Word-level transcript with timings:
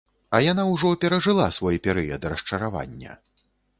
А 0.35 0.37
яна 0.51 0.63
ўжо 0.69 0.93
перажыла 1.03 1.45
свой 1.57 1.77
перыяд 1.89 2.21
расчаравання. 2.33 3.11